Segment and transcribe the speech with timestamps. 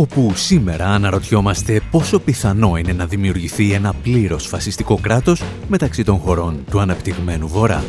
[0.00, 6.64] Όπου σήμερα αναρωτιόμαστε πόσο πιθανό είναι να δημιουργηθεί ένα πλήρως φασιστικό κράτος μεταξύ των χωρών
[6.70, 7.84] του αναπτυγμένου Βορρά.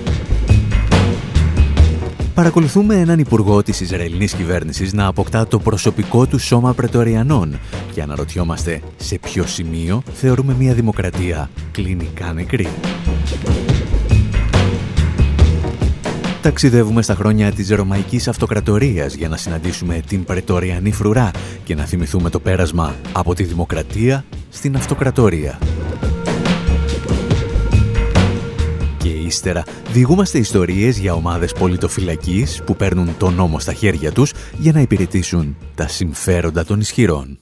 [2.34, 7.60] Παρακολουθούμε έναν υπουργό της Ισραηλινής κυβέρνησης να αποκτά το προσωπικό του σώμα πρετοριανών
[7.94, 12.68] και αναρωτιόμαστε σε ποιο σημείο θεωρούμε μια δημοκρατία κλινικά νεκρή.
[16.50, 21.32] Ταξιδεύουμε στα χρόνια της Ρωμαϊκής Αυτοκρατορίας για να συναντήσουμε την Πρετοριανή Φρουρά
[21.64, 25.60] και να θυμηθούμε το πέρασμα από τη Δημοκρατία στην Αυτοκρατορία.
[28.98, 34.72] Και ύστερα διηγούμαστε ιστορίες για ομάδες πολιτοφυλακής που παίρνουν τον νόμο στα χέρια τους για
[34.72, 37.40] να υπηρετήσουν τα συμφέροντα των ισχυρών.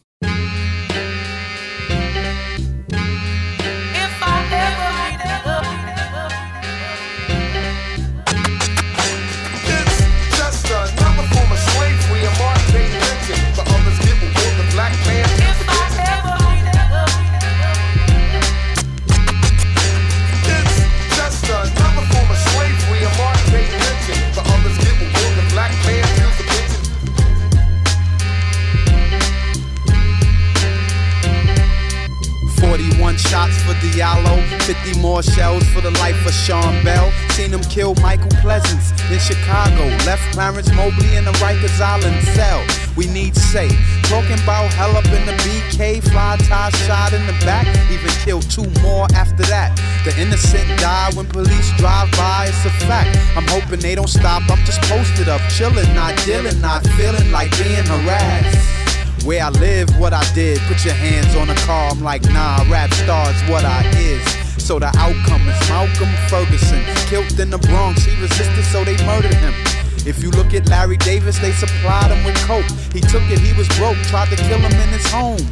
[40.48, 42.64] Clarence Mobley in the Rikers Island cell.
[42.96, 43.68] We need say.
[44.04, 47.68] Talking about hell up in the BK, fly tie shot in the back.
[47.92, 49.76] Even killed two more after that.
[50.06, 53.12] The innocent die when police drive by, it's a fact.
[53.36, 54.42] I'm hoping they don't stop.
[54.50, 59.28] I'm just posted up, chilling, not dealing, not feeling like being harassed.
[59.28, 60.62] Where I live, what I did.
[60.72, 61.92] Put your hands on the car.
[61.92, 64.24] I'm like, nah, rap stars, what I is.
[64.64, 66.80] So the outcome is Malcolm Ferguson,
[67.12, 68.06] killed in the Bronx.
[68.06, 69.77] He resisted, so they murdered him.
[70.08, 72.64] If you look at Larry Davis, they supplied him with coke.
[72.96, 75.44] He took it, he was broke, tried to kill him in his home.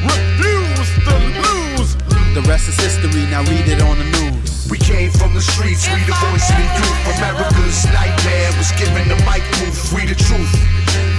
[0.00, 1.92] Refuse the news.
[2.32, 4.64] The rest is history, now read it on the news.
[4.72, 7.20] We came from the streets, we the voice of the youth.
[7.20, 10.56] America's nightmare was given the mic move, we the truth.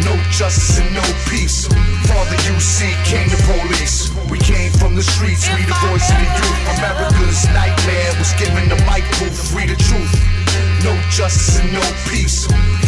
[0.02, 1.70] No justice and no peace.
[2.10, 4.10] Father UC came the police.
[4.34, 6.82] We came from the streets, we the voice of the youth.
[6.82, 10.37] America's nightmare was given the mic proof, we the truth.
[10.86, 12.38] No justice and no peace.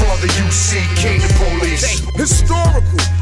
[0.01, 0.69] Father UC
[1.01, 1.85] came the police.
[2.23, 3.19] Historical.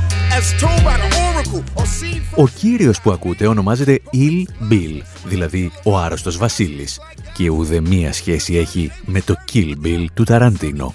[2.36, 7.00] Ο κύριος που ακούτε ονομάζεται Il Bill, δηλαδή ο άρρωστος Βασίλης
[7.34, 10.94] και ουδε μία σχέση έχει με το Kill Bill του Ταραντίνο.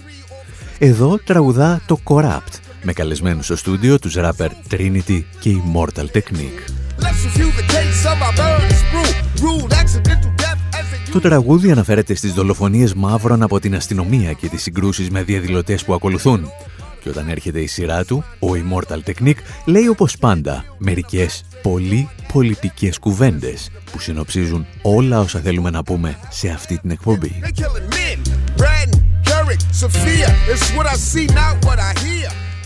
[0.78, 6.71] Εδώ τραγουδά το Corrupt, με καλεσμένους στο στούντιο τους ράπερ Trinity και Immortal Technique.
[11.12, 15.95] Το τραγούδι αναφέρεται στις δολοφονίες μαύρων από την αστυνομία και τις συγκρούσεις με διαδηλωτές που
[15.95, 16.50] ακολουθούν.
[17.03, 22.99] Και όταν έρχεται η σειρά του, ο Immortal Technique λέει όπως πάντα μερικές πολύ πολιτικές
[22.99, 27.41] κουβέντες που συνοψίζουν όλα όσα θέλουμε να πούμε σε αυτή την εκπομπή.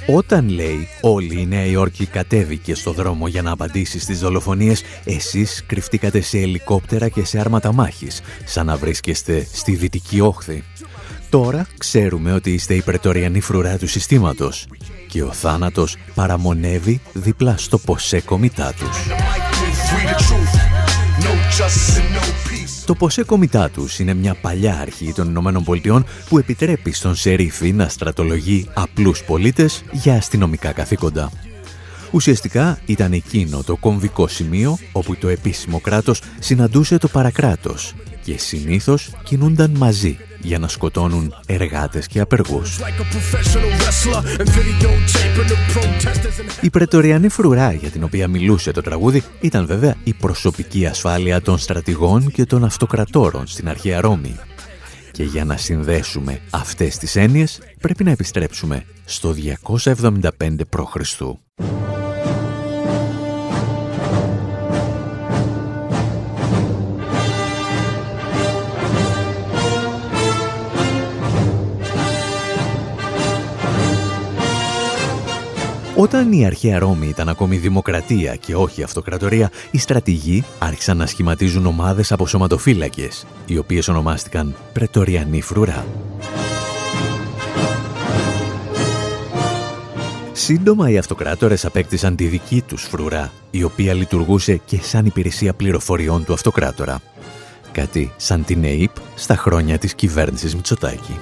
[0.09, 5.65] Όταν λέει όλη η Νέα Υόρκη κατέβηκε στο δρόμο για να απαντήσεις στις δολοφονίες, εσείς
[5.67, 10.65] κρυφτήκατε σε ελικόπτερα και σε άρματα μάχης, σαν να βρίσκεστε στη Δυτική Όχθη.
[11.31, 14.67] Τώρα ξέρουμε ότι είστε η πρετοριανή φρουρά του συστήματος
[15.09, 19.07] και ο θάνατος παραμονεύει δίπλα στο ποσέ κομιτά τους.
[22.87, 27.89] Το Ποσέ Κομιτάτους είναι μια παλιά αρχή των Ηνωμένων Πολιτειών που επιτρέπει στον Σερίφη να
[27.89, 31.31] στρατολογεί απλούς πολίτες για αστυνομικά καθήκοντα.
[32.11, 39.11] Ουσιαστικά ήταν εκείνο το κομβικό σημείο όπου το επίσημο κράτος συναντούσε το παρακράτος και συνήθως
[39.23, 42.79] κινούνταν μαζί για να σκοτώνουν εργάτες και απεργούς.
[46.61, 51.59] Η πρετοριανή φρουρά για την οποία μιλούσε το τραγούδι ήταν βέβαια η προσωπική ασφάλεια των
[51.59, 54.37] στρατηγών και των αυτοκρατόρων στην αρχαία Ρώμη.
[55.13, 59.35] Και για να συνδέσουμε αυτές τις έννοιες πρέπει να επιστρέψουμε στο
[59.75, 60.31] 275
[60.69, 61.96] π.Χ.
[75.99, 81.67] Όταν η αρχαία Ρώμη ήταν ακόμη δημοκρατία και όχι αυτοκρατορία, οι στρατηγοί άρχισαν να σχηματίζουν
[81.67, 85.87] ομάδες από σωματοφύλακες, οι οποίες ονομάστηκαν Πρετοριανή Φρουρά.
[90.33, 96.25] Σύντομα οι αυτοκράτορες απέκτησαν τη δική τους φρουρά, η οποία λειτουργούσε και σαν υπηρεσία πληροφοριών
[96.25, 97.01] του αυτοκράτορα.
[97.73, 101.19] Κάτι σαν την ΕΙΠ στα χρόνια της κυβέρνησης Μητσοτάκη.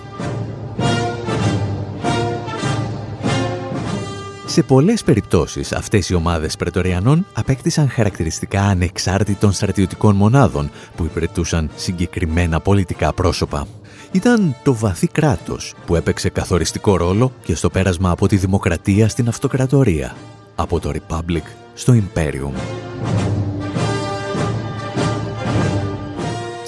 [4.55, 12.61] Σε πολλές περιπτώσεις αυτές οι ομάδες πρετοριανών απέκτησαν χαρακτηριστικά ανεξάρτητων στρατιωτικών μονάδων που υπηρετούσαν συγκεκριμένα
[12.61, 13.67] πολιτικά πρόσωπα.
[14.13, 19.29] Ήταν το βαθύ κράτος που έπαιξε καθοριστικό ρόλο και στο πέρασμα από τη δημοκρατία στην
[19.29, 20.17] αυτοκρατορία,
[20.55, 22.53] από το Republic στο Imperium.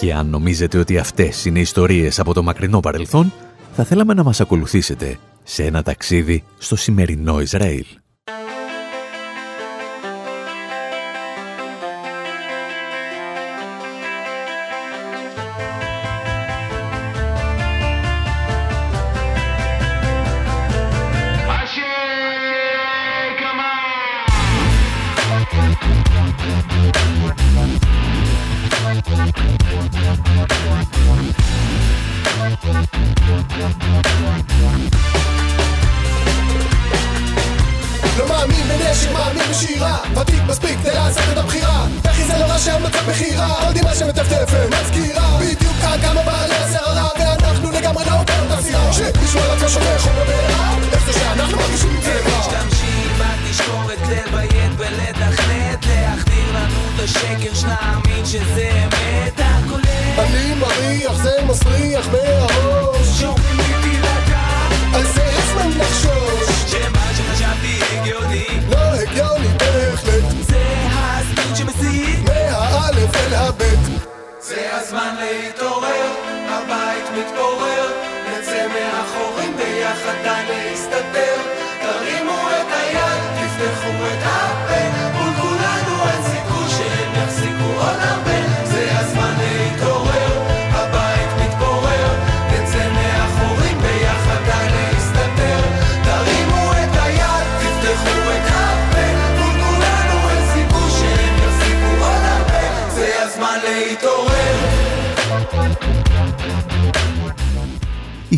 [0.00, 3.32] Και αν νομίζετε ότι αυτές είναι ιστορίες από το μακρινό παρελθόν,
[3.72, 7.84] θα θέλαμε να μας ακολουθήσετε σε ένα ταξίδι στο σημερινό Ισραήλ.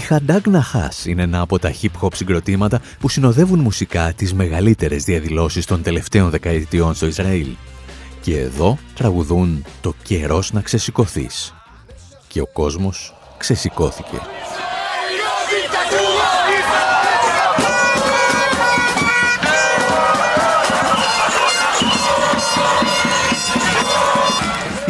[0.09, 5.67] Η Χαντάγ Ναχάς είναι ένα από τα hip-hop συγκροτήματα που συνοδεύουν μουσικά τις μεγαλύτερες διαδηλώσεις
[5.67, 7.49] των τελευταίων δεκαετιών στο Ισραήλ.
[8.21, 11.55] Και εδώ τραγουδούν το «Καιρός να ξεσηκωθείς».
[12.29, 14.21] Και ο κόσμος ξεσηκώθηκε.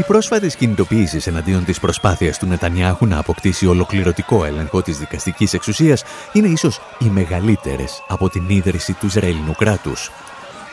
[0.08, 6.02] Πρόσφατες κινητοποιήσεις εναντίον της προσπάθειας του Νετανιάχου να αποκτήσει ολοκληρωτικό έλεγχο της δικαστικής εξουσίας
[6.32, 10.10] είναι ίσως οι μεγαλύτερες από την ίδρυση του Ισραηλινού κράτους.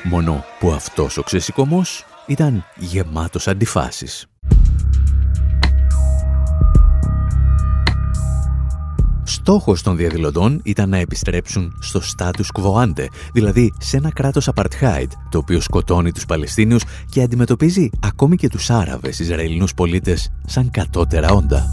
[0.03, 4.27] Μόνο που αυτός ο ξεσηκωμός ήταν γεμάτος αντιφάσεις.
[9.47, 15.07] Στόχος των διαδηλωτών ήταν να επιστρέψουν στο status quo ante, δηλαδή σε ένα κράτος apartheid,
[15.29, 21.31] το οποίο σκοτώνει τους Παλαιστίνιους και αντιμετωπίζει ακόμη και τους Άραβες Ισραηλινούς πολίτες σαν κατώτερα
[21.31, 21.67] όντα.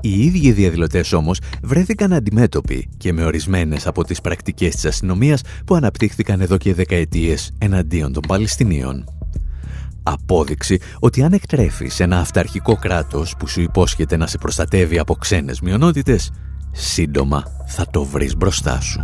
[0.00, 5.74] Οι ίδιοι διαδηλωτές όμως βρέθηκαν αντιμέτωποι και με ορισμένες από τις πρακτικές της αστυνομίας που
[5.74, 9.04] αναπτύχθηκαν εδώ και δεκαετίες εναντίον των Παλαιστινίων
[10.02, 15.60] απόδειξη ότι αν εκτρέφεις ένα αυταρχικό κράτος που σου υπόσχεται να σε προστατεύει από ξένες
[15.60, 16.30] μειονότητες,
[16.72, 19.00] σύντομα θα το βρεις μπροστά σου.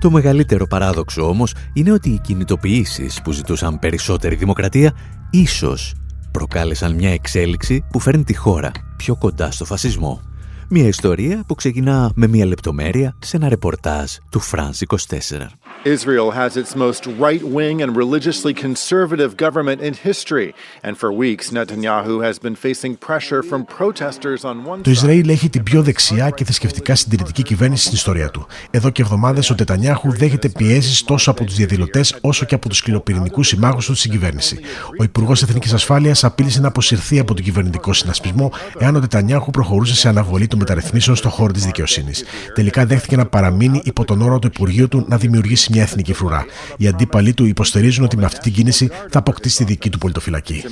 [0.00, 4.92] Το μεγαλύτερο παράδοξο όμως είναι ότι οι κινητοποιήσεις που ζητούσαν περισσότερη δημοκρατία
[5.30, 5.94] ίσως
[6.30, 10.20] προκάλεσαν μια εξέλιξη που φέρνει τη χώρα πιο κοντά στο φασισμό.
[10.68, 15.46] Μια ιστορία που ξεκινά με μια λεπτομέρεια σε ένα ρεπορτάζ του France 24.
[15.84, 20.48] Israel has its most right wing and religiously conservative government in history.
[20.82, 25.48] And for weeks, Netanyahu has been facing pressure from protesters on one Το Ισραήλ έχει
[25.48, 28.46] την πιο δεξιά και θρησκευτικά συντηρητική κυβέρνηση στην ιστορία του.
[28.70, 32.82] Εδώ και εβδομάδες ο Νετανιάχου δέχεται πιέσεις τόσο από τους διαδηλωτές όσο και από τους
[32.82, 34.58] κλινοπυρηνικού συμμάχους τους στην κυβέρνηση.
[34.98, 39.94] Ο Υπουργός Εθνικής Ασφάλειας απείλησε να αποσυρθεί από τον κυβερνητικό συνασπισμό εάν ο Νετανιάχου προχωρούσε
[39.94, 42.24] σε αναβολή των μεταρρυθμίσεων στον χώρο της δικαιοσύνης.
[42.54, 46.44] Τελικά δέχθηκε να παραμείνει υπό τον όρο του Υπουργείου του να δημιουργήσει μια εθνική φρουρά.
[46.76, 50.64] Οι αντίπαλοι του υποστηρίζουν ότι με αυτή την κίνηση θα αποκτήσει τη δική του πολιτοφυλακή.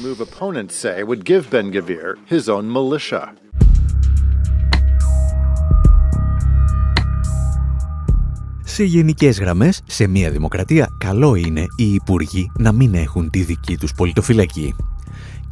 [8.66, 13.76] Σε γενικές γραμμές, σε μια δημοκρατία, καλό είναι οι υπουργοί να μην έχουν τη δική
[13.76, 14.74] τους πολιτοφυλακή.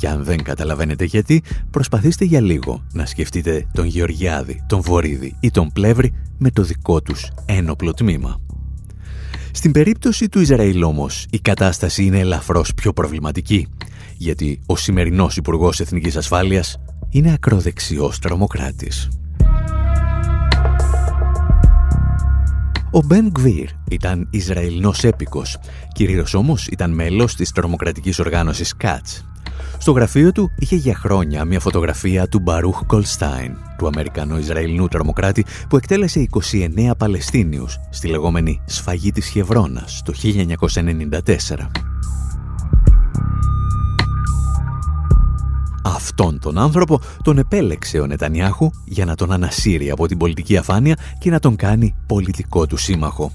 [0.02, 5.50] Και αν δεν καταλαβαίνετε γιατί, προσπαθήστε για λίγο να σκεφτείτε τον Γεωργιάδη, τον Βορύδη ή
[5.50, 8.40] τον Πλεύρη με το δικό τους ένοπλο τμήμα.
[9.52, 13.68] Στην περίπτωση του Ισραήλ όμως, η κατάσταση είναι ελαφρώς πιο προβληματική,
[14.16, 16.76] γιατί ο σημερινός Υπουργός Εθνικής Ασφάλειας
[17.10, 19.08] είναι ακροδεξιός τρομοκράτης.
[22.90, 25.58] Ο Μπεν Γκβίρ ήταν Ισραηλινός έπικος,
[25.92, 29.26] κυρίως όμως ήταν μέλος της τρομοκρατικής οργάνωσης ΚΑΤΣ.
[29.78, 35.76] Στο γραφείο του είχε για χρόνια μια φωτογραφία του Μπαρούχ Κολστάιν, του Αμερικανό-Ισραηλινού τρομοκράτη που
[35.76, 41.82] εκτέλεσε 29 Παλαιστίνιους στη λεγόμενη «Σφαγή της Χευρώνας» το 1994.
[45.84, 50.96] Αυτόν τον άνθρωπο τον επέλεξε ο Νετανιάχου για να τον ανασύρει από την πολιτική αφάνεια
[51.18, 53.32] και να τον κάνει πολιτικό του σύμμαχο.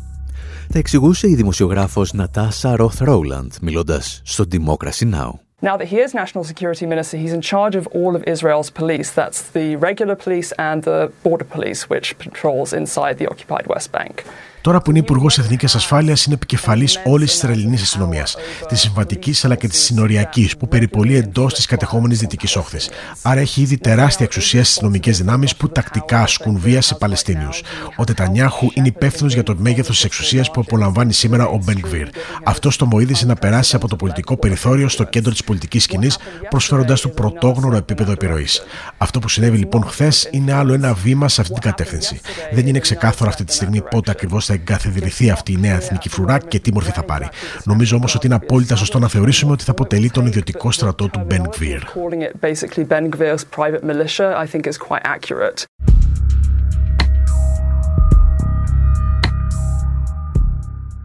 [0.70, 5.47] Θα εξηγούσε η δημοσιογράφος Νατάσα Ροθ Ρόουλαντ μιλώντας στο Democracy Now!
[5.60, 9.10] Now that he is National Security Minister, he's in charge of all of Israel's police.
[9.12, 14.24] That's the regular police and the border police, which patrols inside the occupied West Bank.
[14.68, 18.36] Τώρα που είναι Υπουργός Εθνικής Ασφάλειας, είναι επικεφαλής όλης της Ισραηλινής αστυνομίας,
[18.68, 22.90] της συμβατικής αλλά και της συνοριακής, που περιπολεί εντός της κατεχόμενης Δυτικής Όχθης.
[23.22, 27.62] Άρα έχει ήδη τεράστια εξουσία στις αστυνομικές δυνάμεις που τακτικά ασκούν βία σε Παλαιστίνιους.
[27.96, 32.08] Ο Τετανιάχου είναι υπεύθυνος για το μέγεθος της εξουσίας που απολαμβάνει σήμερα ο Μπεν Γκβίρ.
[32.44, 36.18] Αυτός τον βοήθησε να περάσει από το πολιτικό περιθώριο στο κέντρο της πολιτικής σκηνής,
[36.50, 38.62] προσφέροντάς του πρωτόγνωρο επίπεδο επιρροής.
[38.98, 42.20] Αυτό που συνέβη λοιπόν χθες είναι άλλο ένα βήμα σε αυτή την κατεύθυνση.
[42.52, 46.38] Δεν είναι ξεκάθαρο αυτή τη στιγμή πότε ακριβώς θα εγκαθιδρυθεί αυτή η νέα εθνική φρουρά
[46.38, 47.28] και τι μορφή θα πάρει.
[47.64, 51.28] Νομίζω όμως ότι είναι απόλυτα σωστό να θεωρήσουμε ότι θα αποτελεί τον ιδιωτικό στρατό του
[51.30, 51.82] Ben Gvir.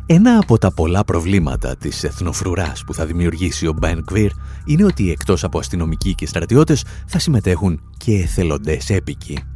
[0.07, 4.31] Ένα από τα πολλά προβλήματα της εθνοφρουράς που θα δημιουργήσει ο Μπεν Γκβίρ
[4.65, 9.52] είναι ότι εκτός από αστυνομικοί και στρατιώτες θα συμμετέχουν και εθελοντές έπικοι.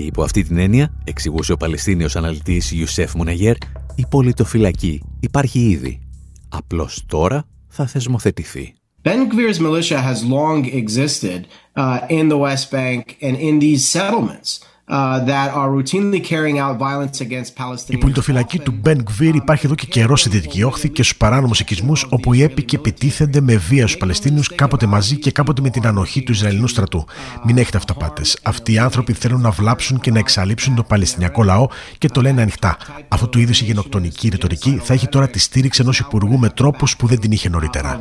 [0.00, 3.56] Και υπό αυτή την έννοια, εξηγούσε ο Παλαιστίνιος αναλυτής Ιουσέφ Μουναγέρ,
[3.94, 6.00] η πολιτοφυλακή υπάρχει ήδη.
[6.48, 8.74] Απλώς τώρα θα θεσμοθετηθεί.
[9.02, 11.40] Ben Gvir's militia has long existed
[11.76, 14.69] uh, in the West Bank and in these settlements.
[17.86, 21.60] Η πολιτοφυλακή του Μπεν Γκβίρ υπάρχει εδώ και καιρό στη Δυτική Όχθη και στους παράνομους
[21.60, 25.86] οικισμούς, όπου οι έπικοι επιτίθενται με βία στους Παλαιστίνιους, κάποτε μαζί και κάποτε με την
[25.86, 27.04] ανοχή του Ισραηλινού στρατού.
[27.44, 28.38] Μην έχετε αυταπάτες.
[28.42, 31.66] Αυτοί οι άνθρωποι θέλουν να βλάψουν και να εξαλείψουν τον Παλαιστινιακό λαό
[31.98, 32.76] και το λένε ανοιχτά.
[33.08, 36.96] Αυτού του είδους η γενοκτονική ρητορική θα έχει τώρα τη στήριξη ενός υπουργού με τρόπους
[36.96, 38.00] που δεν την είχε νωρίτερα.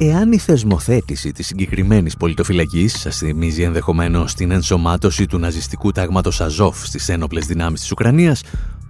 [0.00, 6.86] Εάν η θεσμοθέτηση της συγκεκριμένης πολιτοφυλακής σας θυμίζει ενδεχομένως την ενσωμάτωση του ναζιστικού τάγματος Αζόφ
[6.86, 8.42] στις ένοπλες δυνάμεις της Ουκρανίας,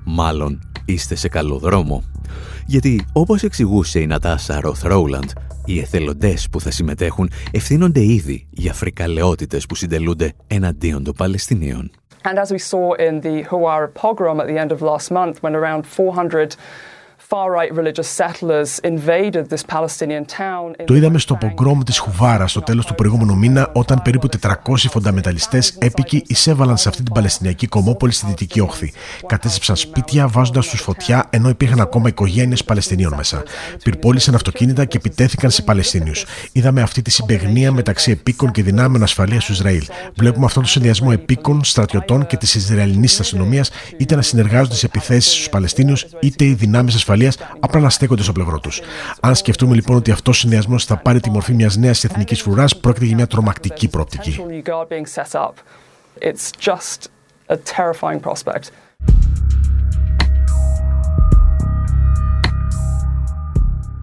[0.04, 2.02] μάλλον είστε σε καλό δρόμο.
[2.66, 5.30] Γιατί, όπως εξηγούσε η Νατάσα Ροθ Ρόουλαντ,
[5.64, 11.90] οι εθελοντές που θα συμμετέχουν ευθύνονται ήδη για φρικαλαιότητες που συντελούνται εναντίον των Παλαιστινίων.
[12.24, 15.54] And as we saw in the Huwara pogrom at the end of last month, when
[15.54, 16.56] around 400
[20.84, 25.76] το είδαμε στο πογκρόμ της Χουβάρα στο τέλος του προηγούμενου μήνα, όταν περίπου 400 φονταμεταλιστές
[25.78, 28.92] έπικοι εισέβαλαν σε αυτή την Παλαιστινιακή κομμόπολη στη Δυτική Όχθη.
[29.26, 33.42] Κατέστρεψαν σπίτια, βάζοντας τους φωτιά, ενώ υπήρχαν ακόμα οικογένειες Παλαιστινίων μέσα.
[33.84, 36.24] Πυρπόλησαν αυτοκίνητα και επιτέθηκαν σε Παλαιστίνιους.
[36.52, 39.84] Είδαμε αυτή τη συμπεγνία μεταξύ επίκων και δυνάμεων ασφαλείας του Ισραήλ.
[40.16, 45.32] Βλέπουμε αυτόν τον συνδυασμό επίκων, στρατιωτών και της Ισραηλινής αστυνομίας είτε να συνεργάζονται σε επιθέσεις
[45.32, 46.94] στους Παλαιστίνιους, είτε οι δυνάμεις
[47.26, 48.80] ασφαλεία απλά να στέκονται στο πλευρό τους.
[49.20, 52.76] Αν σκεφτούμε λοιπόν ότι αυτός ο συνδυασμός θα πάρει τη μορφή μιας νέας εθνικής φρουράς,
[52.76, 54.40] πρόκειται για μια τρομακτική προοπτική.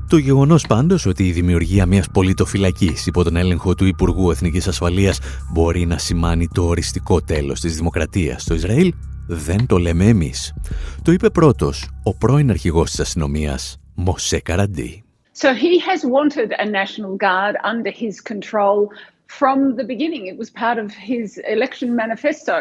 [0.09, 5.19] Το γεγονός πάντως ότι η δημιουργία μιας πολιτοφυλακής υπό τον έλεγχο του Υπουργού Εθνικής Ασφαλείας
[5.51, 8.93] μπορεί να σημάνει το οριστικό τέλος της δημοκρατίας στο Ισραήλ
[9.27, 10.53] δεν το λέμε εμείς.
[11.01, 15.03] Το είπε πρώτος ο πρώην αρχηγός της αστυνομίας, Μωσέ Καραντή.
[15.41, 18.89] So he has wanted a National Guard under his control
[19.27, 20.23] from the beginning.
[20.27, 22.57] It was part of his election manifesto.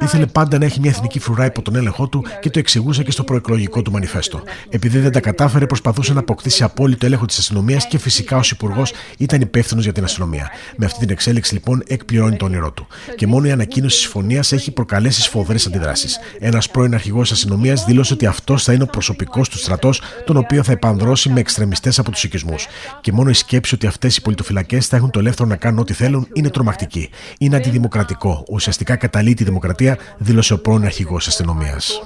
[0.00, 3.10] Ήθελε πάντα να έχει μια εθνική φρουρά υπό τον έλεγχό του και το εξηγούσε και
[3.10, 4.42] στο προεκλογικό του μανιφέστο.
[4.68, 8.92] Επειδή δεν τα κατάφερε, προσπαθούσε να αποκτήσει απόλυτο έλεγχο της αστυνομίας και φυσικά ως υπουργός
[9.18, 10.50] ήταν υπεύθυνος για την αστυνομία.
[10.76, 12.86] Με αυτή την εξέλιξη λοιπόν εκπληρώνει το όνειρό του.
[13.16, 16.18] Και μόνο η ανακοίνωση της συμφωνία έχει προκαλέσει σφοδρές αντιδράσεις.
[16.38, 20.62] Ένας πρώην αρχηγός αστυνομίας δήλωσε ότι αυτός θα είναι ο προσωπικός του στρατός, τον οποίο
[20.62, 22.66] θα επανδρώσει με εξτρεμιστές από τους οικισμούς.
[23.00, 25.92] Και μόνο η σκέψη ότι αυτές οι πολιτοφυλακές θα έχουν το ελεύθερο να κάνουν ό,τι
[25.92, 27.10] θέλουν είναι τρομακτική.
[27.38, 28.20] Είναι αντιδημοκρατικό.
[28.50, 32.00] Ουσιαστικά καταλύει τη δημοκρατία, δήλωσε ο πρώην αρχηγός αστυνομίας.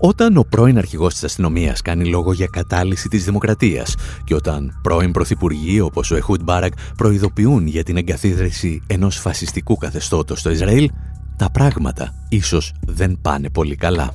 [0.00, 3.94] Όταν ο πρώην αρχηγός της αστυνομίας κάνει λόγο για κατάλυση της δημοκρατίας
[4.24, 10.38] και όταν πρώην πρωθυπουργοί όπως ο Εχούντ Μπάρακ προειδοποιούν για την εγκαθίδρυση ενός φασιστικού καθεστώτος
[10.38, 10.90] στο Ισραήλ,
[11.36, 14.12] τα πράγματα ίσως δεν πάνε πολύ καλά.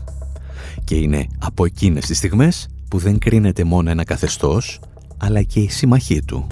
[0.84, 4.80] Και είναι από εκείνες τις στιγμές που δεν κρίνεται μόνο ένα καθεστώς,
[5.18, 6.48] αλλά και η συμμαχή του.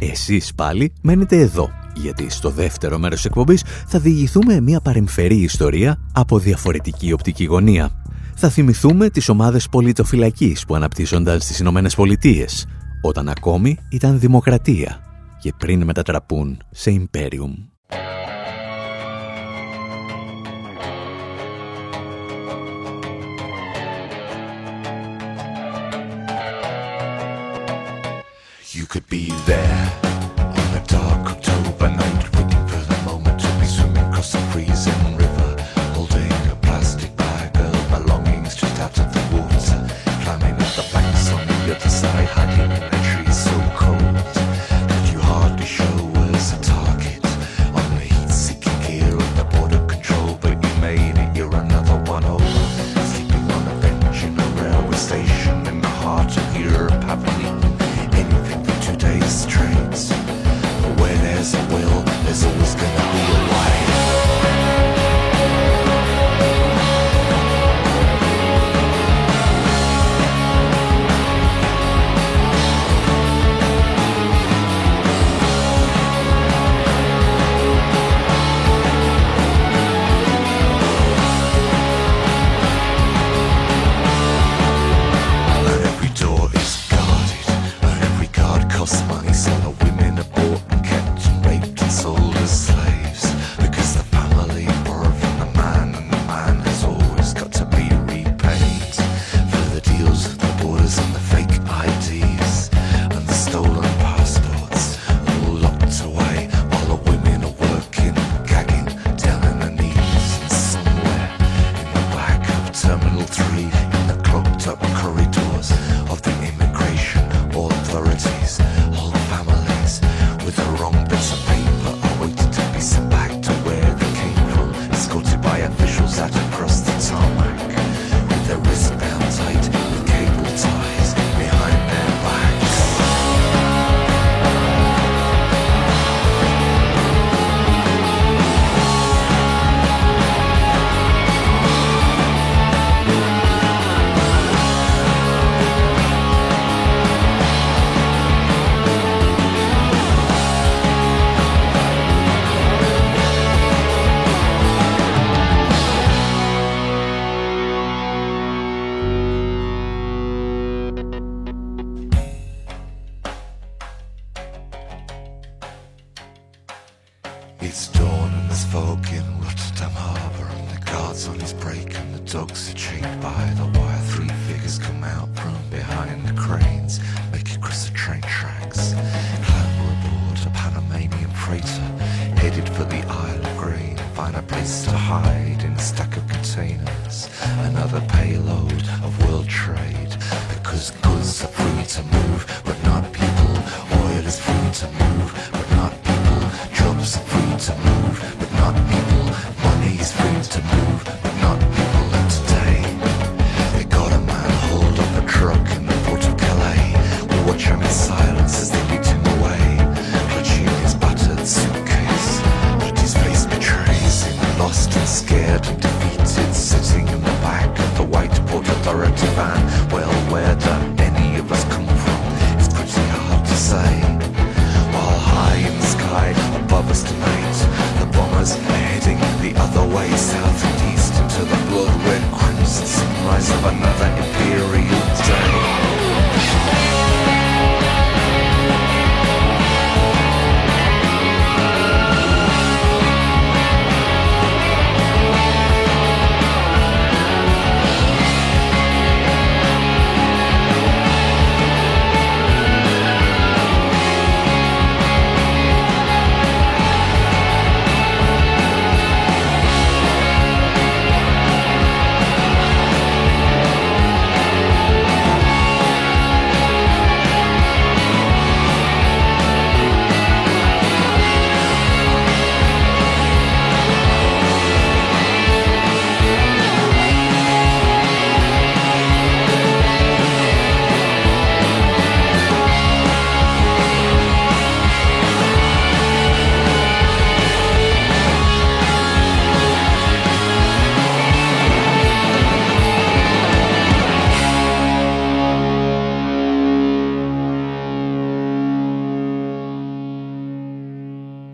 [0.00, 1.70] Εσείς πάλι μένετε εδώ
[2.00, 8.02] γιατί στο δεύτερο μέρος της εκπομπής θα διηγηθούμε μια παρεμφερή ιστορία από διαφορετική οπτική γωνία.
[8.34, 12.66] Θα θυμηθούμε τις ομάδες πολιτοφυλακής που αναπτύσσονταν στις Ηνωμένες Πολιτείες,
[13.02, 15.00] όταν ακόμη ήταν δημοκρατία
[15.40, 17.52] και πριν μετατραπούν σε Ιμπέριουμ.
[28.90, 34.04] could be there on a dark October night, waiting for the moment to be swimming
[34.08, 34.99] across the freezing.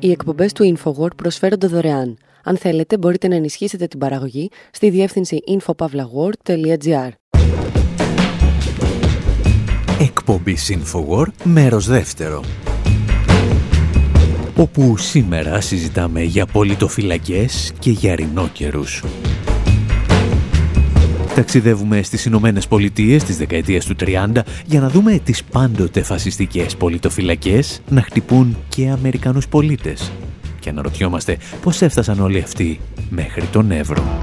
[0.07, 2.19] Οι εκπομπές του InfoWord προσφέρονται δωρεάν.
[2.45, 7.09] Αν θέλετε, μπορείτε να ενισχύσετε την παραγωγή στη διεύθυνση infopavlagor.gr.
[10.01, 12.45] Εκπομπή InfoWord, μέρος δεύτερο.
[14.57, 19.05] Όπου σήμερα συζητάμε για πολιτοφυλακές και για ρινόκερους.
[21.37, 27.81] Ταξιδεύουμε στις Ηνωμένες Πολιτείες της δεκαετίας του 30 για να δούμε τις πάντοτε φασιστικές πολιτοφυλακές
[27.88, 30.12] να χτυπούν και Αμερικανούς πολίτες.
[30.61, 34.18] Και αναρωτιόμαστε πώς έφτασαν όλοι αυτοί μέχρι τον Εύρο.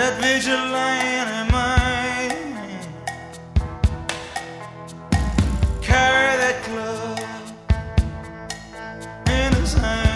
[0.00, 2.82] that vigilante mind.
[5.88, 6.56] Carry that
[9.36, 10.10] in his hand.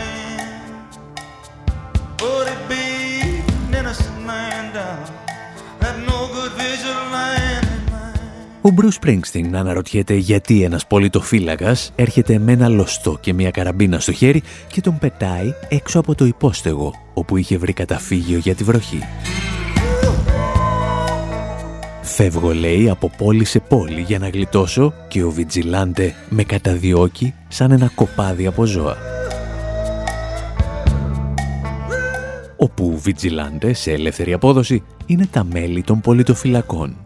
[8.61, 14.13] Ο Μπρου Σπρίγκστιν αναρωτιέται γιατί ένας πολιτοφύλακας έρχεται με ένα λοστό και μια καραμπίνα στο
[14.13, 18.99] χέρι και τον πετάει έξω από το υπόστεγο όπου είχε βρει καταφύγιο για τη βροχή.
[22.07, 27.71] Φεύγω, λέει, από πόλη σε πόλη για να γλιτώσω και ο Βιτζιλάντε με καταδιώκει σαν
[27.71, 28.97] ένα κοπάδι από ζώα.
[32.57, 36.97] Όπου Βιτζιλάντε σε ελεύθερη απόδοση είναι τα μέλη των πολιτοφυλακών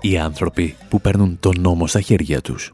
[0.00, 2.72] οι άνθρωποι που παίρνουν τον νόμο στα χέρια τους.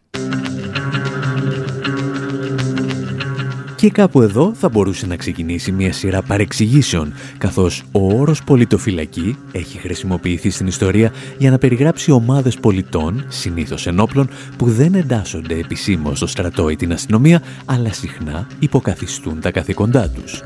[3.82, 9.78] Και κάπου εδώ θα μπορούσε να ξεκινήσει μια σειρά παρεξηγήσεων, καθώς ο όρος πολιτοφυλακή έχει
[9.78, 16.26] χρησιμοποιηθεί στην ιστορία για να περιγράψει ομάδες πολιτών, συνήθως ενόπλων, που δεν εντάσσονται επισήμως στο
[16.26, 20.42] στρατό ή την αστυνομία, αλλά συχνά υποκαθιστούν τα καθήκοντά τους,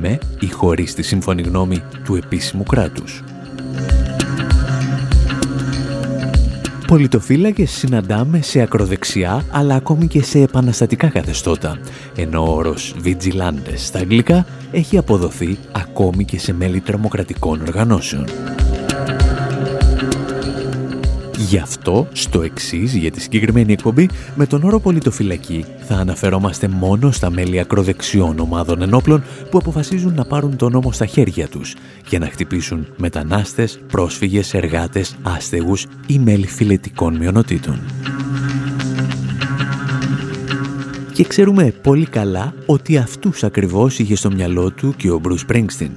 [0.00, 3.22] με ή χωρίς τη σύμφωνη γνώμη του επίσημου κράτους.
[6.88, 11.78] Πολιτοφύλακες συναντάμε σε ακροδεξιά αλλά ακόμη και σε επαναστατικά καθεστώτα,
[12.16, 18.24] ενώ ο όρος «vigilantes» στα αγγλικά έχει αποδοθεί ακόμη και σε μέλη τρομοκρατικών οργανώσεων.
[21.38, 27.10] Γι' αυτό, στο εξής για τη συγκεκριμένη εκπομπή, με τον όρο πολιτοφυλακή θα αναφερόμαστε μόνο
[27.10, 31.74] στα μέλη ακροδεξιών ομάδων ενόπλων που αποφασίζουν να πάρουν τον νόμο στα χέρια τους
[32.08, 37.80] για να χτυπήσουν μετανάστες, πρόσφυγες, εργάτες, άστεγους ή μέλη φιλετικών μειονοτήτων.
[41.12, 45.90] Και ξέρουμε πολύ καλά ότι αυτούς ακριβώς είχε στο μυαλό του και ο Μπρους Springsteen.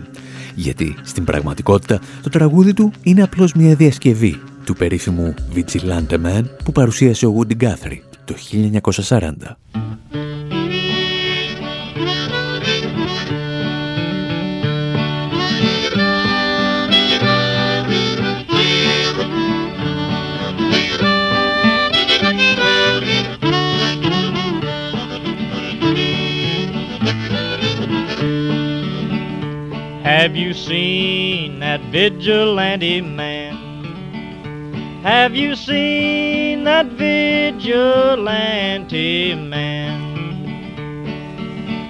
[0.56, 6.72] Γιατί στην πραγματικότητα το τραγούδι του είναι απλώς μια διασκευή του περίφημου Vigilante Man που
[6.72, 8.36] παρουσίασε ο Woody Guthrie το
[9.08, 9.32] 1940.
[30.04, 33.61] Have you seen that vigilante man?
[35.04, 37.34] Have you seen that vigilante
[39.34, 40.12] man?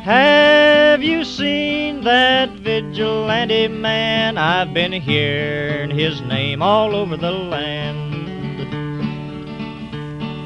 [0.06, 4.38] Have you seen that vigilante man?
[4.38, 8.00] I've been hearing his name all over the land.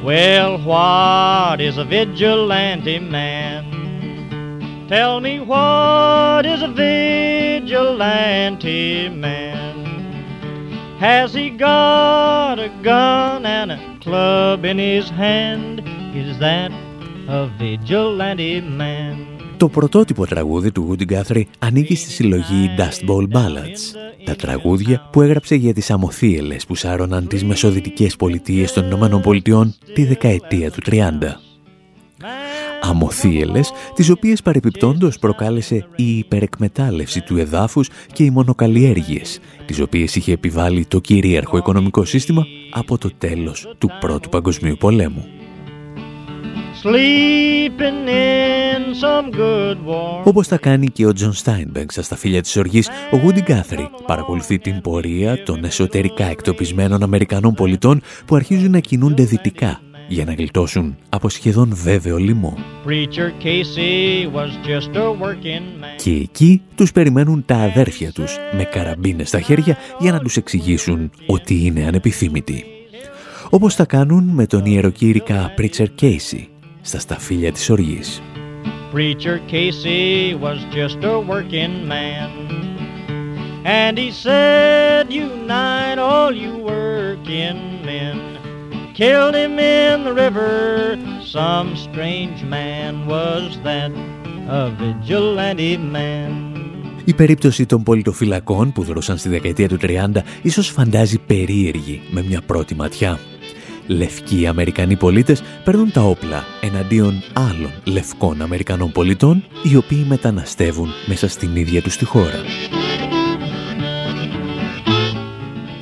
[0.04, 4.88] Well, what is a vigilante man?
[4.90, 7.90] Tell me what is a vigilante
[9.10, 9.55] man?
[11.12, 15.74] Has he got a gun and a club in his hand?
[16.22, 16.72] Is that
[17.28, 19.16] a vigilante man?
[19.58, 25.22] Το πρωτότυπο τραγούδι του Woody Guthrie ανήκει στη συλλογή Dust Bowl Ballads, τα τραγούδια που
[25.22, 30.82] έγραψε για τις αμοθίελες που σάρωναν τις μεσοδυτικές πολιτείες των Ηνωμένων Πολιτειών τη δεκαετία του
[30.86, 31.02] 30
[32.90, 40.32] αμοθίελες, τις οποίες παρεπιπτόντως προκάλεσε η υπερεκμετάλλευση του εδάφους και οι μονοκαλλιέργειες, τις οποίες είχε
[40.32, 45.26] επιβάλει το κυρίαρχο οικονομικό σύστημα από το τέλος του Πρώτου Παγκοσμίου Πολέμου.
[50.24, 54.60] Όπως τα κάνει και ο Τζον Στάινμπεκ στα Σταφύλια της Οργής, ο Γούντι Γκάθρι παρακολουθεί
[54.60, 60.98] την πορεία των εσωτερικά εκτοπισμένων Αμερικανών πολιτών που αρχίζουν να κινούνται δυτικά για να γλιτώσουν
[61.10, 62.58] από σχεδόν βέβαιο λοιμό.
[65.98, 71.12] Και εκεί τους περιμένουν τα αδέρφια τους με καραμπίνες στα χέρια για να τους εξηγήσουν
[71.26, 72.66] ότι είναι ανεπιθύμητοι.
[73.50, 76.48] Όπως τα κάνουν με τον ιεροκήρυκα Preacher Casey
[76.82, 78.22] στα σταφύλια της οργής.
[78.94, 82.30] Preacher Casey was just a working man
[83.66, 88.45] And he said unite all you working men
[89.00, 90.54] killed him in the river.
[91.38, 93.92] Some strange man was that,
[94.60, 96.32] a vigilante man.
[97.06, 100.08] Η περίπτωση των πολιτοφυλακών που δρόσαν στη δεκαετία του 30
[100.42, 103.20] ίσως φαντάζει περίεργη με μια πρώτη ματιά.
[103.88, 111.28] Λευκοί Αμερικανοί πολίτες παίρνουν τα όπλα εναντίον άλλων λευκών Αμερικανών πολιτών οι οποίοι μεταναστεύουν μέσα
[111.28, 112.44] στην ίδια τους τη χώρα.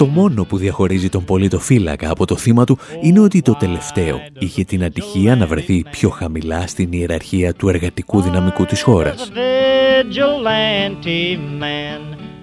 [0.04, 4.64] Το μόνο που διαχωρίζει τον πολιτοφύλακα από το θύμα του είναι ότι το τελευταίο είχε
[4.64, 9.32] την ατυχία να βρεθεί πιο χαμηλά στην ιεραρχία του εργατικού δυναμικού της χώρας.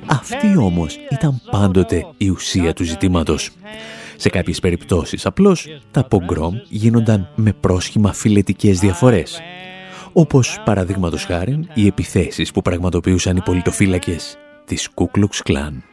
[0.07, 3.51] Αυτή όμως ήταν πάντοτε η ουσία του ζητήματος.
[4.17, 9.41] Σε κάποιες περιπτώσεις απλώς τα πογκρόμ γίνονταν με πρόσχημα φιλετικές διαφορές.
[10.13, 15.85] Όπως παραδείγματος χάρη οι επιθέσεις που πραγματοποιούσαν οι πολιτοφύλακες της Κούκλουξ Κλάν.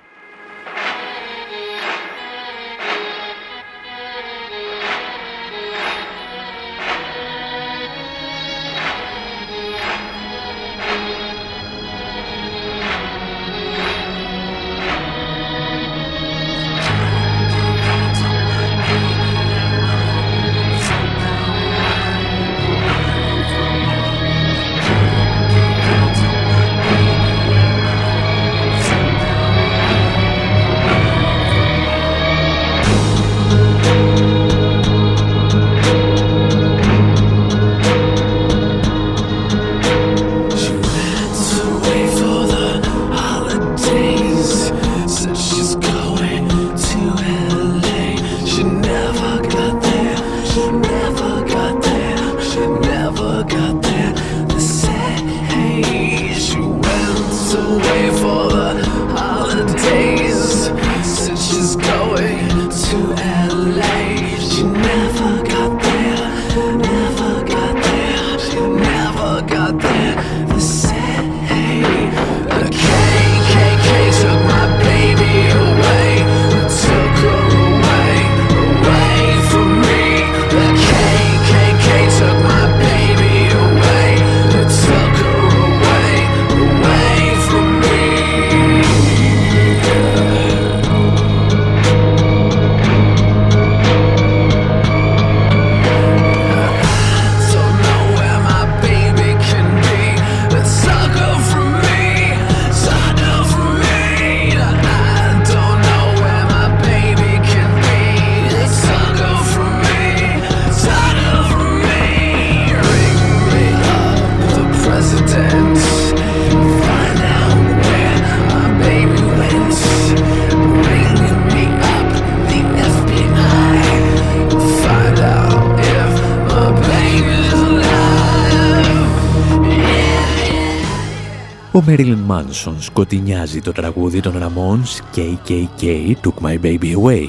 [131.77, 137.27] Ο Μέριλιν Μάνσον σκοτεινιάζει το τραγούδι των Ramones KKK Took My Baby Away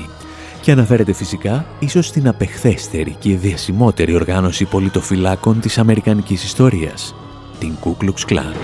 [0.60, 7.14] και αναφέρεται φυσικά ίσως στην απεχθέστερη και διασημότερη οργάνωση πολιτοφυλάκων της Αμερικανικής ιστορίας,
[7.58, 8.54] την Ku Klux Klan.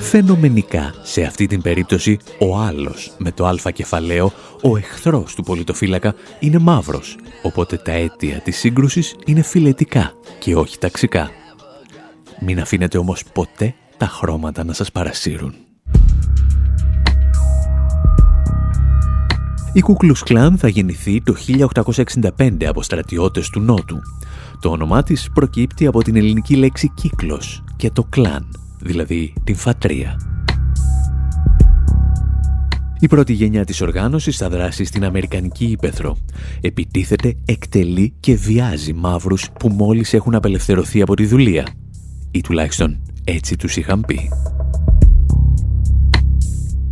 [0.00, 6.14] Φαινομενικά, σε αυτή την περίπτωση, ο άλλος με το αλφα κεφαλαίο, ο εχθρός του πολιτοφύλακα,
[6.40, 11.30] είναι μαύρος, οπότε τα αίτια της σύγκρουσης είναι φιλετικά και όχι ταξικά.
[12.40, 15.54] Μην αφήνετε όμως ποτέ τα χρώματα να σας παρασύρουν.
[19.72, 21.34] Η Κούκλους Κλάν θα γεννηθεί το
[22.36, 23.98] 1865 από στρατιώτες του Νότου.
[24.60, 28.46] Το όνομά της προκύπτει από την ελληνική λέξη κύκλος και το κλάν,
[28.80, 30.16] δηλαδή την φατρία.
[33.00, 36.16] Η πρώτη γενιά της οργάνωσης θα δράσει στην Αμερικανική Ήπεθρο.
[36.60, 41.66] Επιτίθεται, εκτελεί και βιάζει μαύρους που μόλις έχουν απελευθερωθεί από τη δουλεία.
[42.30, 44.28] Ή τουλάχιστον έτσι τους είχαν πει.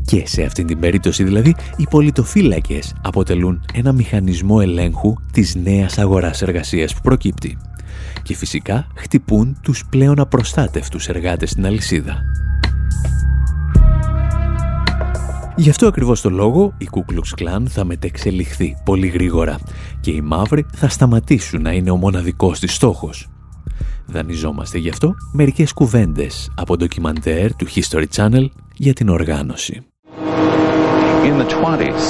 [0.05, 6.43] Και σε αυτήν την περίπτωση δηλαδή, οι πολιτοφύλακες αποτελούν ένα μηχανισμό ελέγχου της νέας αγοράς
[6.43, 7.59] εργασίας που προκύπτει.
[8.23, 12.23] Και φυσικά χτυπούν τους πλέον απροστάτευτους εργάτες στην αλυσίδα.
[15.57, 19.59] Γι' αυτό ακριβώς το λόγο η Κούκλουξ Κλάν θα μετεξελιχθεί πολύ γρήγορα
[20.01, 23.29] και οι μαύροι θα σταματήσουν να είναι ο μοναδικός της στόχος.
[24.11, 29.83] Δανειζόμαστε γι' αυτό μερικές κουβέντες από ντοκιμαντέρ του History Channel για την οργάνωση.
[31.25, 32.05] In the 20s,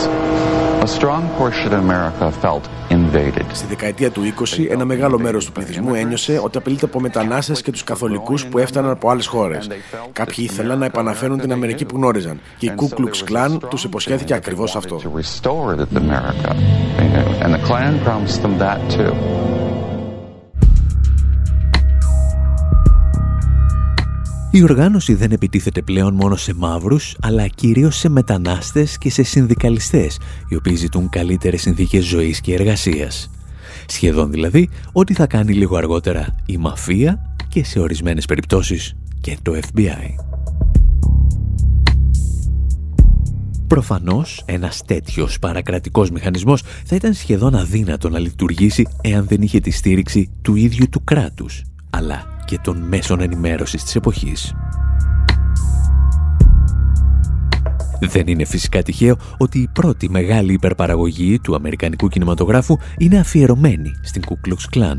[0.80, 3.44] a strong portion of America felt invaded.
[3.52, 7.70] Στη δεκαετία του 20, ένα μεγάλο μέρος του πληθυσμού ένιωσε ότι απειλείται από μετανάστες και
[7.70, 9.68] τους καθολικούς που έφταναν από άλλες χώρες.
[10.12, 14.34] Κάποιοι ήθελαν να επαναφέρουν την Αμερική που γνώριζαν και η Ku Klux Klan τους υποσχέθηκε
[14.34, 15.00] ακριβώς αυτό.
[24.50, 30.18] Η οργάνωση δεν επιτίθεται πλέον μόνο σε μαύρους, αλλά κυρίως σε μετανάστες και σε συνδικαλιστές,
[30.48, 33.30] οι οποίοι ζητούν καλύτερες συνθήκες ζωής και εργασίας.
[33.86, 39.52] Σχεδόν δηλαδή ό,τι θα κάνει λίγο αργότερα η μαφία και σε ορισμένες περιπτώσεις και το
[39.72, 40.14] FBI.
[43.66, 49.70] Προφανώς, ένας τέτοιος παρακρατικός μηχανισμός θα ήταν σχεδόν αδύνατο να λειτουργήσει εάν δεν είχε τη
[49.70, 54.54] στήριξη του ίδιου του κράτους, αλλά και των μέσων ενημέρωσης της εποχής.
[58.00, 64.22] Δεν είναι φυσικά τυχαίο ότι η πρώτη μεγάλη υπερπαραγωγή του αμερικανικού κινηματογράφου είναι αφιερωμένη στην
[64.28, 64.98] Ku Klux Klan.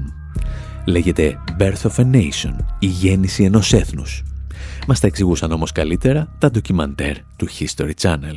[0.86, 4.24] Λέγεται Birth of a Nation, η γέννηση ενός έθνους.
[4.88, 8.36] Μας τα εξηγούσαν όμως καλύτερα τα ντοκιμαντέρ του History Channel.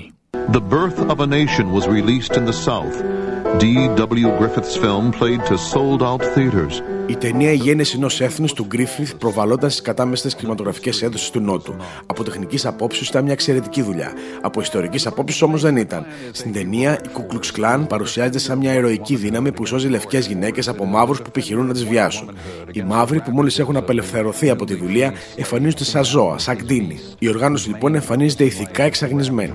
[0.52, 3.31] The Birth of a Nation was released in the South.
[3.58, 4.28] D.W.
[4.38, 6.82] Griffith's film played to sold-out theaters.
[7.06, 11.74] Η ταινία «Η γέννηση ενός έθνους» του Γκρίφιθ προβαλόταν στι κατάμεστες κινηματογραφικές αίθουσε του Νότου.
[12.06, 14.12] Από τεχνικής απόψεως ήταν μια εξαιρετική δουλειά.
[14.42, 16.06] Από ιστορικής απόψεως όμως δεν ήταν.
[16.32, 20.68] Στην ταινία, η Ku Klux Klan παρουσιάζεται σαν μια ηρωική δύναμη που σώζει λευκές γυναίκες
[20.68, 22.30] από μαύρους που επιχειρούν να τις βιάσουν.
[22.72, 27.00] Οι μαύροι που μόλις έχουν απελευθερωθεί από τη δουλεία εμφανίζονται σαν ζώα, σαν κτίνη.
[27.18, 29.52] Η οργάνωση λοιπόν εμφανίζεται ηθικά εξαγνισμένη.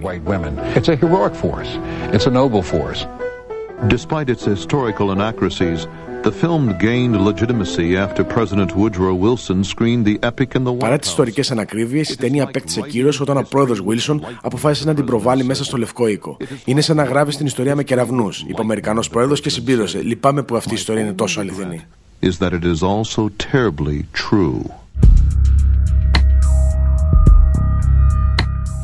[0.76, 1.72] It's a heroic force.
[2.14, 3.27] It's a noble force.
[3.86, 5.88] Despite its historical inaccuracies,
[6.24, 10.98] the film gained legitimacy after President Woodrow Wilson screened the epic in the White Παρά
[10.98, 15.44] τις ιστορικές ανακρίβειες, η ταινία απέκτησε κύρο όταν ο πρόεδρος Wilson αποφάσισε να την προβάλλει
[15.44, 16.38] μέσα στο Λευκό Οίκο.
[16.66, 20.02] Είναι σαν να γράφει την ιστορία με κεραυνούς, είπε ο Αμερικανός πρόεδρος και συμπλήρωσε.
[20.02, 21.86] Λυπάμαι που αυτή η ιστορία είναι τόσο αληθινή.
[22.22, 24.72] is that it is also terribly true.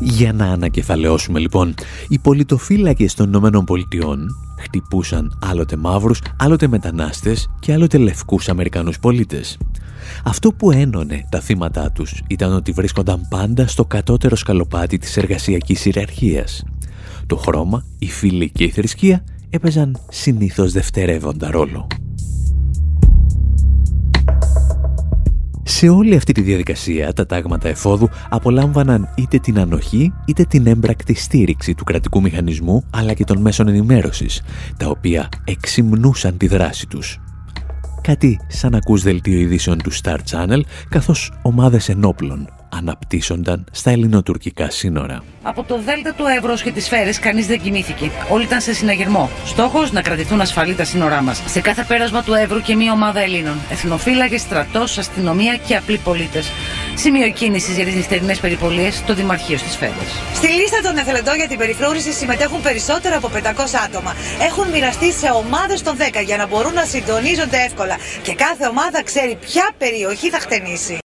[0.05, 1.73] Για να ανακεφαλαιώσουμε λοιπόν,
[2.07, 4.27] οι πολιτοφύλακες των Ηνωμένων Πολιτειών
[4.59, 9.57] χτυπούσαν άλλοτε μαύρους, άλλοτε μετανάστες και άλλοτε λευκούς Αμερικανούς πολίτες.
[10.23, 15.85] Αυτό που ένωνε τα θύματα τους ήταν ότι βρίσκονταν πάντα στο κατώτερο σκαλοπάτι της εργασιακής
[15.85, 16.63] ιεραρχίας.
[17.27, 21.87] Το χρώμα, η φύλη και η θρησκεία έπαιζαν συνήθως δευτερεύοντα ρόλο.
[25.83, 31.13] Σε όλη αυτή τη διαδικασία τα τάγματα εφόδου απολάμβαναν είτε την ανοχή είτε την έμπρακτη
[31.13, 34.41] στήριξη του κρατικού μηχανισμού αλλά και των μέσων ενημέρωσης,
[34.77, 37.19] τα οποία εξυμνούσαν τη δράση τους.
[38.01, 45.23] Κάτι σαν ακούς δελτίο ειδήσεων του Star Channel, καθώς ομάδες ενόπλων αναπτύσσονταν στα ελληνοτουρκικά σύνορα.
[45.43, 48.11] Από το Δέλτα του Εύρου και τις σφαίρες κανείς δεν κοιμήθηκε.
[48.29, 49.29] Όλοι ήταν σε συναγερμό.
[49.45, 51.41] Στόχος να κρατηθούν ασφαλή τα σύνορά μας.
[51.45, 53.57] Σε κάθε πέρασμα του Εύρου και μία ομάδα Ελλήνων.
[53.71, 56.51] Εθνοφύλακες, στρατός, αστυνομία και απλοί πολίτες.
[56.95, 59.91] Σημείο κίνηση για τις νυχτερινές περιπολίες στο Δημαρχείο στις Σφαίρε.
[60.33, 64.15] Στη λίστα των εθελοντών για την περιφρούρηση συμμετέχουν περισσότερα από 500 άτομα.
[64.41, 67.95] Έχουν μοιραστεί σε ομάδες των 10 για να μπορούν να συντονίζονται εύκολα.
[68.21, 71.02] Και κάθε ομάδα ξέρει ποια περιοχή θα χτενίσει.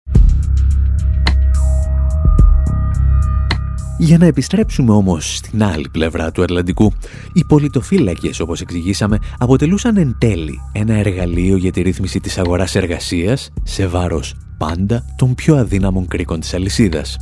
[3.97, 6.93] Για να επιστρέψουμε όμως στην άλλη πλευρά του Ατλαντικού,
[7.33, 13.49] οι πολιτοφύλακες, όπως εξηγήσαμε, αποτελούσαν εν τέλει ένα εργαλείο για τη ρύθμιση της αγοράς εργασίας
[13.63, 17.17] σε βάρος πάντα των πιο αδύναμων κρίκων της αλυσίδας.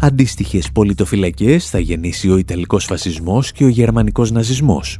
[0.00, 4.98] Αντίστοιχες πολιτοφυλακές θα γεννήσει ο Ιταλικός φασισμός και ο Γερμανικός ναζισμός.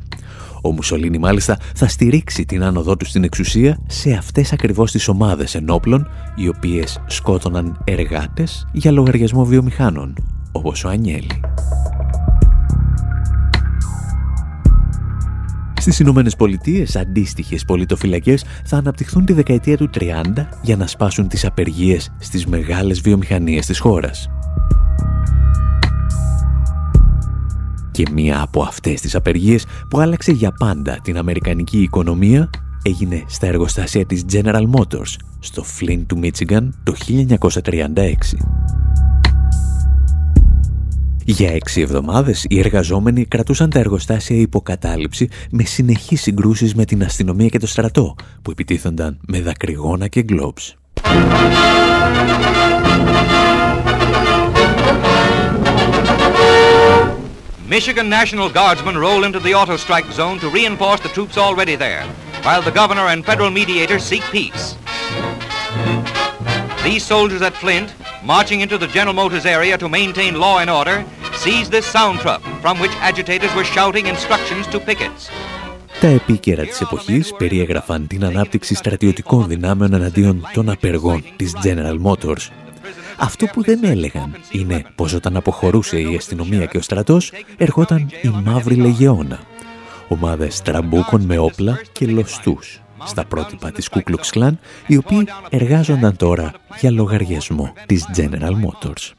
[0.63, 5.55] Ο Μουσολίνη μάλιστα θα στηρίξει την άνοδό του στην εξουσία σε αυτές ακριβώς τις ομάδες
[5.55, 10.15] ενόπλων οι οποίες σκότωναν εργάτες για λογαριασμό βιομηχάνων,
[10.53, 11.41] όπως ο Ανιέλη.
[15.81, 21.45] Στις Ηνωμένες Πολιτείες, αντίστοιχες πολιτοφυλακές θα αναπτυχθούν τη δεκαετία του 30 για να σπάσουν τις
[21.45, 24.31] απεργίες στις μεγάλες βιομηχανίες της χώρας.
[28.01, 32.51] Και μία από αυτές τις απεργίες που άλλαξε για πάντα την αμερικανική οικονομία
[32.82, 36.94] έγινε στα εργοστάσια της General Motors στο Flint του Michigan το
[37.62, 38.12] 1936.
[41.24, 47.48] Για έξι εβδομάδες οι εργαζόμενοι κρατούσαν τα εργοστάσια υποκατάληψη με συνεχείς συγκρούσεις με την αστυνομία
[47.48, 50.76] και το στρατό που επιτίθονταν με δακρυγόνα και γκλόμπς.
[57.70, 62.03] Michigan National Guardsmen roll into the auto strike zone to reinforce the troops already there,
[62.43, 64.76] while the governor and federal mediators seek peace.
[66.84, 67.89] These soldiers at Flint,
[68.24, 70.97] marching into the General Motors area to maintain law and order,
[71.43, 75.30] seized this sound truck from which agitators were shouting instructions to pickets.
[75.99, 82.59] Τα επίκαιρα της εποχής περιέγραφαν την ανάπτυξη στρατιωτικών δυνάμεων εναντίον των απεργών της General Motors.
[83.23, 88.29] Αυτό που δεν έλεγαν είναι πως όταν αποχωρούσε η αστυνομία και ο στρατός ερχόταν η
[88.45, 89.39] Μαύρη Λεγεώνα.
[90.09, 94.53] Ομάδες τραμπούκων με όπλα και λοστούς στα πρότυπα της Ku Klux Klan,
[94.87, 99.12] οι οποίοι εργάζονταν τώρα για λογαριασμό της General Motors.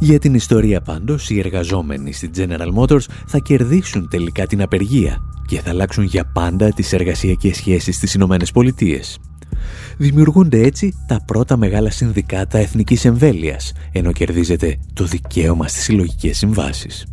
[0.00, 5.60] Για την ιστορία πάντως, οι εργαζόμενοι στη General Motors θα κερδίσουν τελικά την απεργία και
[5.60, 9.18] θα αλλάξουν για πάντα τις εργασιακές σχέσεις στις Ηνωμένες Πολιτείες.
[9.96, 17.06] Δημιουργούνται έτσι τα πρώτα μεγάλα συνδικάτα εθνικής εμβέλειας, ενώ κερδίζεται το δικαίωμα στις συλλογικές συμβάσεις.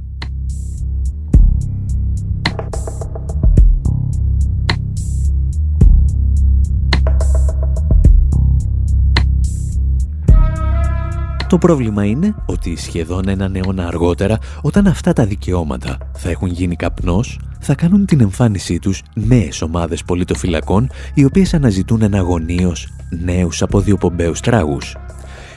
[11.47, 16.75] Το πρόβλημα είναι ότι σχεδόν έναν αιώνα αργότερα, όταν αυτά τα δικαιώματα θα έχουν γίνει
[16.75, 22.87] καπνός, θα κάνουν την εμφάνισή τους νέες ομάδες πολιτοφυλακών, οι οποίες αναζητούν εναγωνίως
[23.23, 24.95] νέους αποδιοπομπαίους τράγους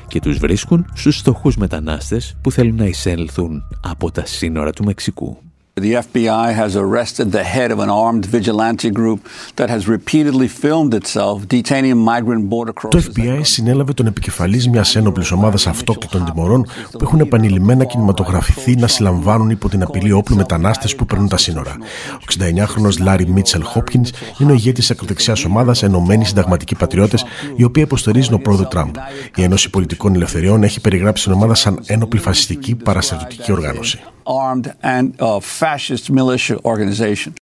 [0.08, 5.38] και τους βρίσκουν στους στοχούς μετανάστες που θέλουν να εισέλθουν από τα σύνορα του Μεξικού.
[5.80, 9.20] The FBI has arrested the head of an armed vigilante group
[9.58, 12.90] that has repeatedly filmed itself detaining migrant border crossers.
[12.90, 18.86] Το FBI συνέλαβε τον επικεφαλής μιας ένοπλης ομάδας αυτόκλητων τιμωρών που έχουν επανειλημμένα κινηματογραφηθεί να
[18.86, 21.76] συλλαμβάνουν υπό την απειλή όπλου μετανάστες που περνούν τα σύνορα.
[22.14, 27.24] Ο 69χρονος Λάρι Μίτσελ Χόπκινς είναι ο ηγέτης της ακροδεξιάς ομάδας Ενωμένοι Συνταγματικοί Πατριώτες,
[27.56, 28.94] η οποία υποστηρίζει τον πρόεδρο Τραμπ.
[29.36, 34.00] Η Ένωση Πολιτικών Ελευθεριών έχει περιγράψει την ομάδα σαν ένοπλη φασιστική παραστατική οργάνωση.
[34.28, 37.32] armed and uh, fascist militia organization.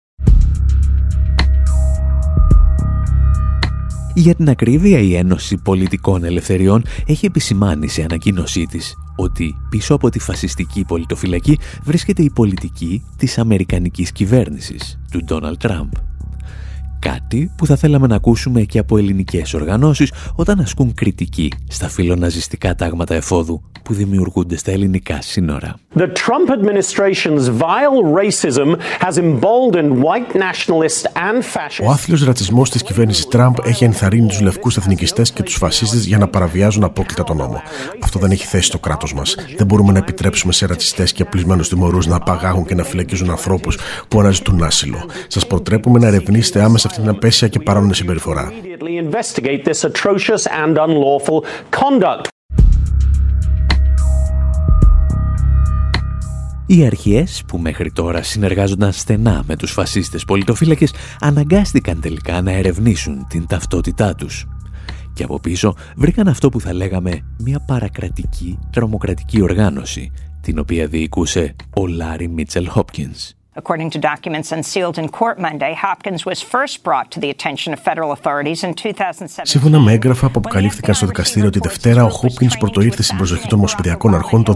[4.15, 10.09] Για την ακρίβεια, η Ένωση Πολιτικών Ελευθεριών έχει επισημάνει σε ανακοίνωσή της ότι πίσω από
[10.09, 15.91] τη φασιστική πολιτοφυλακή βρίσκεται η πολιτική της Αμερικανικής κυβέρνησης, του Ντόναλτ Τραμπ.
[16.99, 22.75] Κάτι που θα θέλαμε να ακούσουμε και από ελληνικές οργανώσεις όταν ασκούν κριτική στα φιλοναζιστικά
[22.75, 25.75] τάγματα εφόδου που δημιουργούνται στα ελληνικά σύνορα.
[25.95, 31.85] The Trump administration's vile racism has emboldened white nationalists and fascists.
[31.87, 36.17] Ο άθλιος ρατσισμός της κυβέρνησης Τραμπ έχει ενθαρρύνει τους λευκούς εθνικιστές και τους φασίστες για
[36.17, 37.61] να παραβιάζουν απόκλητα τον νόμο.
[38.03, 39.35] Αυτό δεν έχει θέση στο κράτος μας.
[39.57, 43.77] Δεν μπορούμε να επιτρέψουμε σε ρατσιστές και απλισμένους τιμωρούς να απαγάγουν και να φυλακίζουν ανθρώπους
[44.07, 45.05] που αναζητούν άσυλο.
[45.27, 48.51] Σας προτρέπουμε να ερευνήσετε άμεσα αυτή την απέσια και παράνομη συμπεριφορά.
[48.51, 52.27] Immediately investigate this atrocious and unlawful conduct.
[56.69, 63.25] Οι αρχές που μέχρι τώρα συνεργάζονταν στενά με τους φασίστες πολιτοφύλακες αναγκάστηκαν τελικά να ερευνήσουν
[63.29, 64.45] την ταυτότητά τους.
[65.13, 70.11] Και από πίσω βρήκαν αυτό που θα λέγαμε μια παρακρατική τρομοκρατική οργάνωση,
[70.41, 73.36] την οποία διοικούσε ο Λάρι Μίτσελ Χόπκινς.
[73.63, 77.79] According to documents unsealed in court Monday, Hopkins was first brought to the attention of
[77.89, 79.45] federal authorities in 2007.
[79.45, 83.57] Σύμφωνα με έγγραφα που αποκαλύφθηκαν στο δικαστήριο τη Δευτέρα, ο Χόπκιν πρωτοήρθε στην προσοχή των
[83.57, 84.53] Ομοσπονδιακών Αρχών το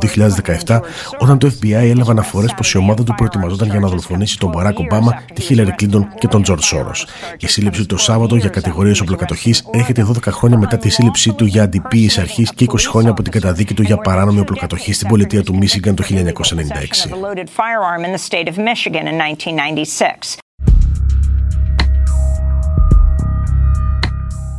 [0.68, 0.80] 2017,
[1.20, 4.80] όταν το FBI έλαβε αναφορές πως η ομάδα του προετοιμαζόταν για να δολοφονήσει τον Μπαράκ
[4.80, 6.91] Ομπάμα, τη Χίλαρη Κλίντον και τον Τζορτ Σόρο.
[7.39, 11.64] Η σύλληψη το Σάββατο για κατηγορίες οπλοκατοχής έρχεται 12 χρόνια μετά τη σύλληψή του για
[11.64, 15.58] αντιποίηση αρχής και 20 χρόνια από την καταδίκη του για παράνομη οπλοκατοχή στην πολιτεία του
[15.58, 16.12] Μίσιγκαν το 1996.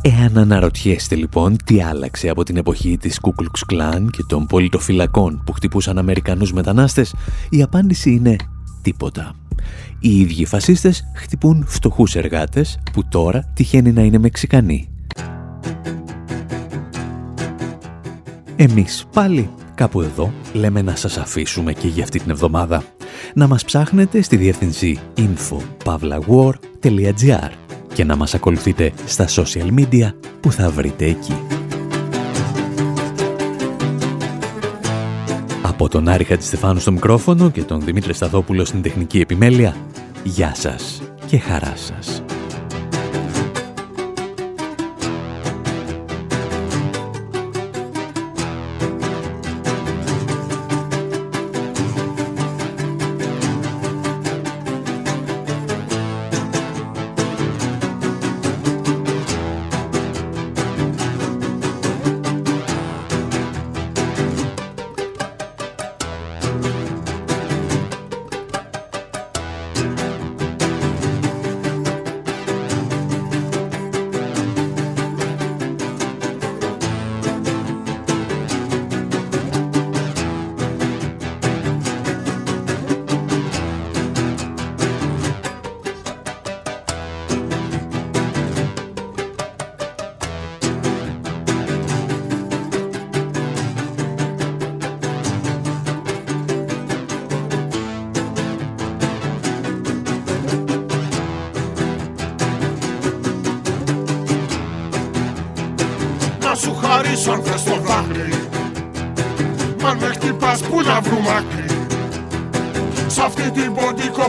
[0.01, 5.51] Εάν αναρωτιέστε λοιπόν τι άλλαξε από την εποχή της Κούκλουξ Κλάν και των πολιτοφυλακών που
[5.51, 7.15] χτυπούσαν Αμερικανούς μετανάστες,
[7.49, 8.35] η απάντηση είναι
[8.81, 9.35] τίποτα.
[9.99, 14.89] Οι ίδιοι φασίστες χτυπούν φτωχούς εργάτες που τώρα τυχαίνει να είναι Μεξικανοί.
[18.55, 22.83] Εμείς πάλι κάπου εδώ λέμε να σας αφήσουμε και για αυτή την εβδομάδα.
[23.33, 27.49] Να μας ψάχνετε στη διεύθυνση info.pavlawar.gr
[27.93, 31.33] και να μας ακολουθείτε στα social media που θα βρείτε εκεί.
[35.61, 39.75] Από τον Άρη Χατζηστεφάνου στο μικρόφωνο και τον Δημήτρη Σταθόπουλο στην τεχνική επιμέλεια,
[40.23, 42.23] γεια σας και χαρά σας.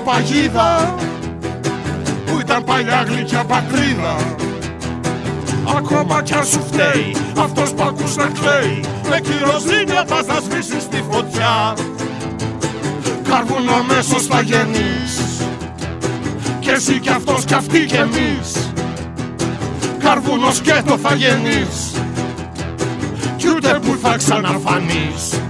[0.04, 0.94] Παγίδα
[2.26, 4.16] που ήταν παλιά γλυκιά πατρίδα.
[5.76, 8.84] Ακόμα κι αν σου φταίει αυτός που ακούς να κλαίει.
[9.08, 11.74] Με κυροζήνια πας να σβήσεις τη φωτιά.
[13.28, 15.12] Καρβούνο αμέσως θα γεννείς.
[16.58, 18.72] Κι εσύ κι αυτός κι αυτοί κι εμείς.
[19.98, 21.90] Καρβούνος σκέτο θα γεννείς.
[21.90, 22.03] κι
[23.64, 25.40] ούτε που θα ξαναφανείς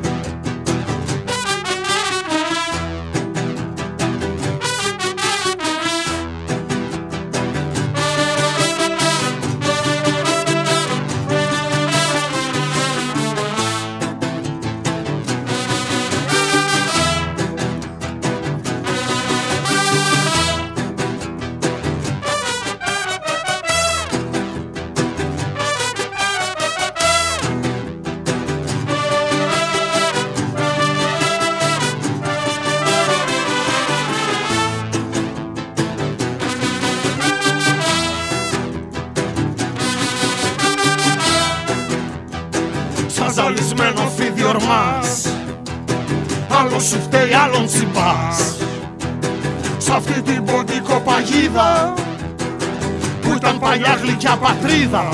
[54.85, 55.09] πατρίδα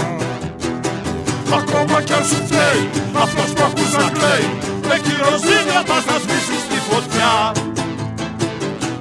[1.59, 2.91] Ακόμα κι αν σου φταίει
[3.23, 4.49] αυτός που ακούς να κλαίει
[4.89, 7.53] Με κυροζήνια πας να σβήσεις τη φωτιά.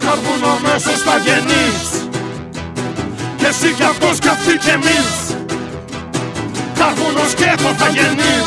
[0.04, 1.82] Καρβούνο μέσος θα γεννείς
[3.38, 5.10] Κι εσύ κι αυτός κι αυτοί κι εμείς.
[6.80, 8.39] Καρβούνο σκέτο θα γεννείς